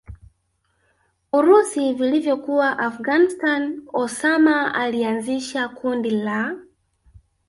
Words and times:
urusi 1.33 1.93
vilivyokuwa 1.93 2.79
Afghanstani 2.79 3.81
Osama 3.93 4.73
alianzisha 4.75 5.69
kundi 5.69 6.09
la 6.09 6.57